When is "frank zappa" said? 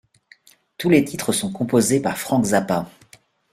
2.17-2.89